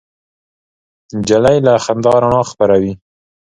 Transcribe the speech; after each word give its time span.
نجلۍ 1.17 1.57
له 1.65 1.73
خندا 1.83 2.13
رڼا 2.23 2.41
خپروي. 2.51 2.93